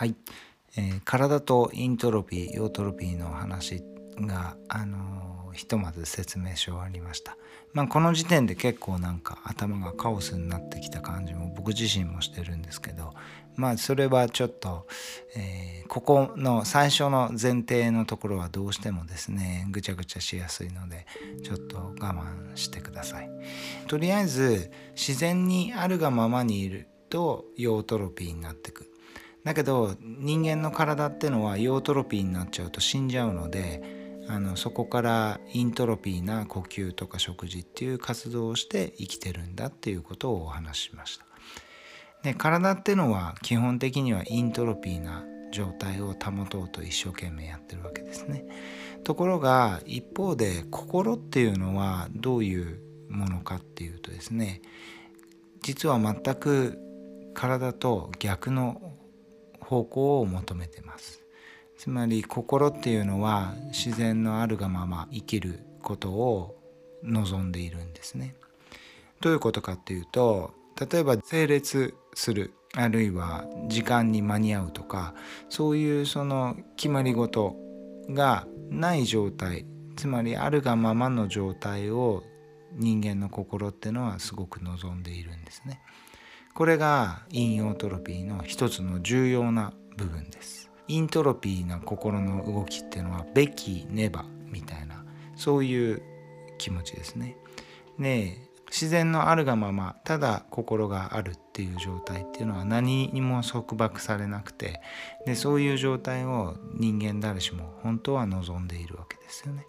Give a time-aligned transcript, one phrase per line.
[0.00, 0.14] はい、
[0.78, 3.84] えー、体とイントロピー、ヨートロピーの話
[4.18, 7.36] があのー、ひとまず説明し終わりました。
[7.74, 13.12] まあ、この時点で結構なんか頭がカオスになってきた感じも僕自身もしてるんですけど
[13.56, 14.86] まあそれはちょっと、
[15.36, 21.04] えー、ここの最初の前提のところはどうしてもですねぐちゃぐちゃしやすいので
[21.44, 23.28] ちょっと我慢してください。
[23.86, 28.89] とりあえず自然にあるがままにいるとヨートロピーになってく
[29.44, 33.82] だけど人間の体ってのはヨートロピーになっちゃうと死んじゃうので
[34.28, 41.24] あのそこからイントロピーな呼吸とか食事っていう活動をして生きてるんだっていうことをお話ししました。
[42.22, 48.44] で体ってのは基本的にはイントロピーな状態を保とうと一生懸命やってるわけですね。
[49.04, 54.62] ところが一方で心っていうのはどういうものかっていうとですね
[55.62, 56.78] 実は全く
[57.34, 58.89] 体と逆の
[59.60, 61.22] 方向を求めてます
[61.76, 66.56] つまり心っていうのは自然のあるがまま生きることを
[67.02, 68.34] 望んでいるんですね
[69.20, 70.52] どういうことかっていうと
[70.90, 75.14] 例えば整列するあるいは時間に間に合うとか
[75.48, 77.56] そういうその決まり事
[78.10, 79.66] がない状態
[79.96, 82.22] つまりあるがままの状態を
[82.72, 85.80] 人間の心ってのはすごく望んでいるんですね。
[86.54, 95.04] これがインオートロピーの一つの重要な部分ですイントロピーな心の動きっていうのはべきねばみたいな
[95.36, 96.02] そういう
[96.58, 97.36] 気持ちですね
[97.98, 98.36] で
[98.70, 104.80] 自然のあるがままただ心があるっていう状態っていうのは何にも束縛されなくて
[105.26, 109.66] でそういう状態を人間誰しも本当は望んでいるわけですよね。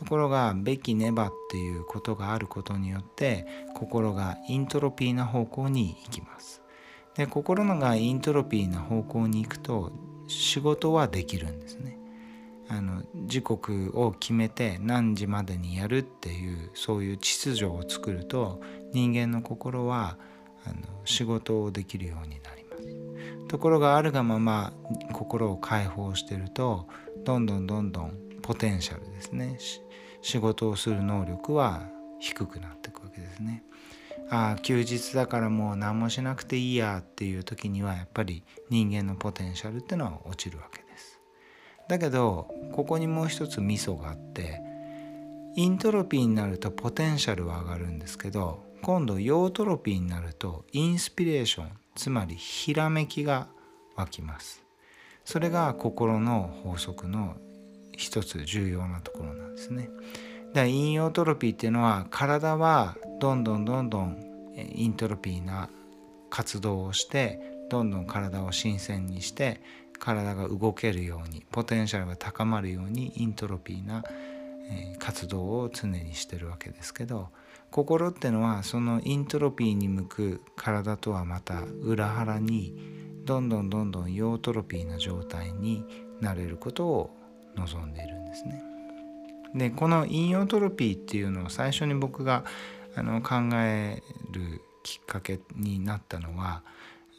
[0.00, 6.62] ところが「べきねば」っていうことがあることによって心がイントロピーな方向に行きます。
[7.14, 9.92] で心のがイントロピーな方向に行くと
[10.26, 11.98] 仕事はできるんですね。
[12.68, 18.62] あの時刻を決めて何時までにやるっていうそういう秩序を作ると
[18.94, 20.16] 人間の心は
[20.64, 23.48] あの仕事をできるようになります。
[23.48, 24.72] ところがあるがまま
[25.12, 26.86] 心を解放してると
[27.24, 29.56] どんどんどんどんポテンシャルですね
[30.22, 31.88] 仕事をする能力は
[32.18, 33.62] 低くなっていくわけですね。
[34.28, 41.20] ああ休日だからもう何もしなくていいやっていう時にはやっぱり人間のポテンシャルってのは落ちるわけです。
[41.88, 44.60] だけどここにもう一つミソがあって
[45.56, 53.48] イントロピーになるとポテンシャルは上がるんですけど今度ヨートロピーになるとインスピレーションつまりひらめきが
[53.96, 54.62] 湧きます。
[55.24, 57.36] それが心の法則の
[58.00, 59.90] 一つ重要なところなんですね。
[60.48, 64.16] だから陰陽トロピーっていうのは体はどんどんどんどん
[64.56, 65.68] イントロピーな
[66.30, 69.60] 活動をしてどんどん体を新鮮にして
[69.98, 74.02] 体が動けるようにポテンシャルが高まるようにイントロピーな
[74.98, 77.28] 活動を常にしてるわけですけど
[77.70, 82.74] 心ってのはそのイントロピーに向く体とはまた裏腹に
[83.24, 85.84] どんどんどんどんヨートロピーな状態に
[86.20, 87.19] なれることを
[87.56, 88.62] 望んでいるんですね。
[89.54, 92.44] でこの陰陽トロピーっていうのを最初に僕が
[92.94, 96.62] あの考えるきっかけになったのは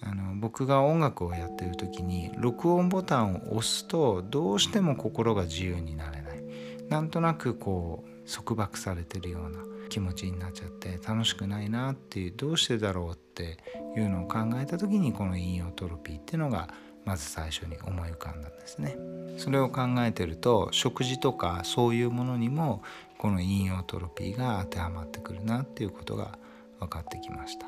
[0.01, 6.43] あの僕が音楽をやってる時に録音ボタンを押すとどうしても心が自由になれない
[6.89, 9.59] なんとなくこう束縛されてるような
[9.89, 13.57] 気持ちになっちゃって楽しくないなっていうどうしてだろうって
[13.95, 16.69] いうのを考えた時にこの引用トロピーっていうのが
[17.05, 18.97] まず最初に思い浮かんだんですね。
[19.37, 22.83] それを考えてると食事とかそういうものにも
[23.17, 26.37] この引用トロピーが当てはまってくるなっていうことが
[26.79, 27.67] 分かってきました。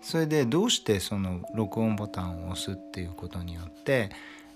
[0.00, 4.10] それでどうしてその録音ボタンを押すっていうことによって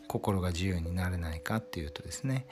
[0.06, 2.46] 心が自由になれないかっていうとですね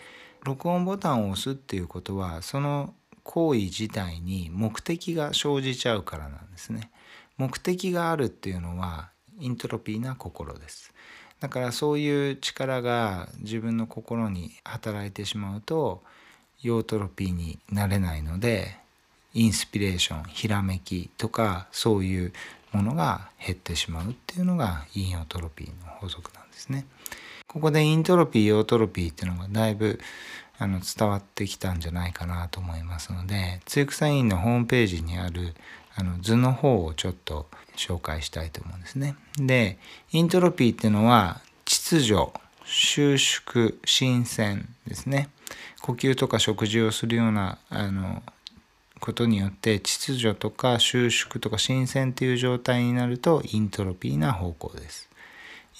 [0.44, 6.90] 録音ボタンを押すっていうことはその行為自体に目的が生じちゃうからなんですね。
[7.36, 10.92] 目的があるっていうのはイントロピーな心です。
[11.40, 16.02] だからそういう力が自分の心に働いてしまうと
[16.60, 18.76] ヨートロピーになれないので
[19.32, 22.32] インスピレーションひらめきとかそういう
[22.72, 26.84] ものが減ってしまうっていうのがインオートロピーの法則なんですね。
[27.46, 29.98] ここでイントロピーヨートロピーっていうのがだいぶ
[30.58, 35.54] あの伝わってきたんじゃないかなと思いますのでツイクサインのホームページにある
[35.94, 37.46] あの図の方をちょっと
[37.76, 39.16] 紹介したいと思うんですね。
[39.36, 39.78] で
[40.12, 42.14] イントロピーっていうのは秩序
[42.64, 45.28] 収縮新鮮ですね
[45.80, 48.22] 呼吸とか食事をするようなあの
[49.00, 55.08] ことによって秩序とか収縮とか新鮮っていう状態になるとイントロピーな方向です。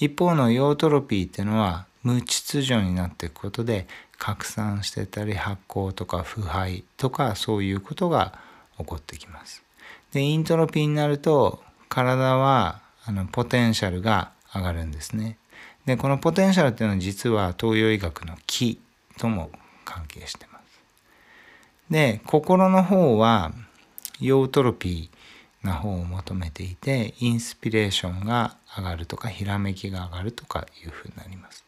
[0.00, 3.86] 一方のヨートロピーっていうのは無秩序になっていくことで
[4.18, 8.38] 拡散してたり発酵とか腐敗とかそういうことが
[8.78, 9.62] 起こってきます。
[10.12, 15.36] でイントロピーになると体はあのポテンシャルが上がるんですね。
[15.86, 18.80] でこのポテンシャルっていうのは実は東洋医学の気
[19.18, 19.50] とも
[19.84, 20.80] 関係してます。
[21.90, 23.52] で心の方は
[24.20, 31.64] ヨートロピーな方を求めていてインスピレーションが上がるとかひらめきが上がるとかいうふうになります。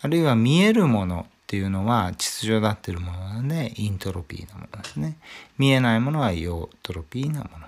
[0.00, 5.18] あるいは見えるものっていうのは秩序立ってるものなのでイントロピーなものですね。
[5.58, 7.66] 見えないものはヨートロピーなもの。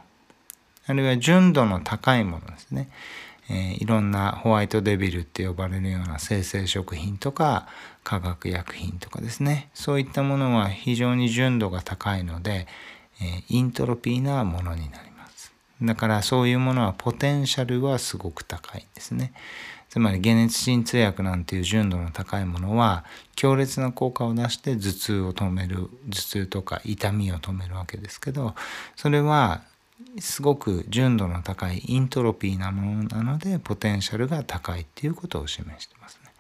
[0.88, 2.88] あるいは純度の高いものですね。
[3.49, 7.69] えー、いろんなホワイトデビルって呼ばれるような精製食品とか
[8.02, 12.67] 化学薬品とかですねそういったものは非常に純度が高いので、
[13.20, 15.16] えー、イントロピーなものになります
[15.82, 19.32] だからそういうものはポテンシャルはすごく高いんですね
[19.88, 28.55] つまり解熱鎮痛薬なんていう純度の高いものは強烈な効果を出して頭痛を止める頭痛とか痛みを止めるわけですけど
[28.96, 29.62] それは
[30.19, 36.32] すごく純度の高いイントロピーなものなのでポテンシャルが高いっていうことを示してますね。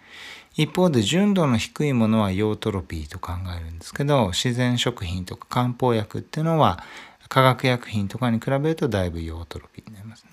[0.56, 6.82] 一方で純度の低いものはヨートロピーと考えるんですけど自然食品とか漢方薬っていうのは
[7.28, 10.30] 化学薬品とかに比べるとだいぶヨートロピーになりますね。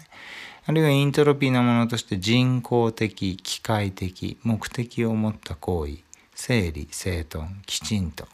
[0.66, 5.98] あるいはイントロピーなものとして人工的機械的目的を持った行為
[6.36, 8.28] 整理整頓きちんと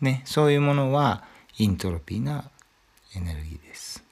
[0.00, 1.22] ねそういうものは
[1.56, 2.50] イントロピーな
[3.14, 4.04] エネルギーです。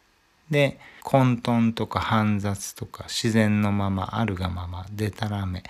[0.51, 5.63] で混沌とか煩雑とか自然のままあるがままでたらめ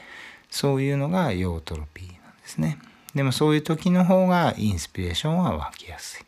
[0.51, 2.79] そういうのがヨートロピーなんですね
[3.15, 6.25] でもそういう時の方がインスピレーションは湧きやすい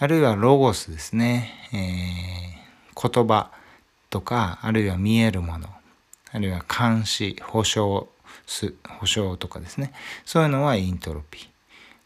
[0.00, 3.50] あるいはロゴスですね、えー、言葉
[4.10, 5.68] とかあるいは見えるもの
[6.32, 8.08] あるいは監視保証
[8.88, 9.92] 保証とかですね。
[10.24, 11.48] そういうのはイントロピー。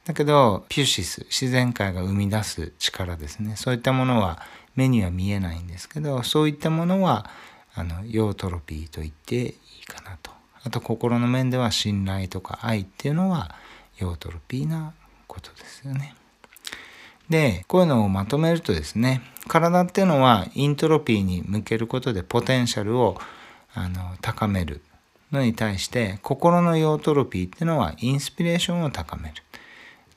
[0.04, 3.54] だけどピュシス自然界が生み出す力ですね。
[3.56, 4.42] そういったものは
[4.74, 7.30] 目には見えないんですけどそういったものは
[7.74, 9.46] あのヨートロピーと言ってい
[9.82, 10.30] いかなと。
[10.64, 13.54] あと心の面では信頼とか愛っていうのは
[13.98, 14.92] ヨートロピーな
[15.26, 16.14] ことですよね。
[17.28, 23.18] でこういうのをまとめるとですね体っていうのはイントロピーに向けることでポテンシャルを
[23.74, 24.82] あの高める
[25.32, 29.34] のに対して心のヨートロピーっていうのはインスピレーションを高める。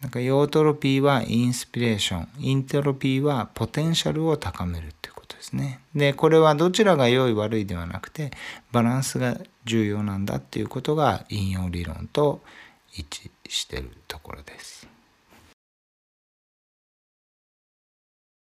[0.01, 5.79] なんかヨートロピーはインスピレーション、イントロピーはポテンシャルを高めるっていうことですね。
[5.95, 8.31] で、これはどちらが良い悪いではなくて、
[8.71, 12.43] バランスが重要なんだっていうことが引用理論と
[12.93, 14.87] 一致してるところです。